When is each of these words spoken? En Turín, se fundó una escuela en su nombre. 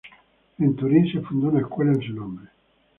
En 0.57 0.73
Turín, 0.75 1.11
se 1.11 1.21
fundó 1.21 1.49
una 1.49 1.59
escuela 1.59 1.91
en 1.91 2.01
su 2.01 2.13
nombre. 2.13 2.49